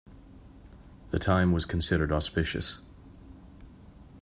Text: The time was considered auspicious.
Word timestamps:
The 1.11 1.19
time 1.19 1.51
was 1.51 1.67
considered 1.67 2.11
auspicious. 2.11 2.79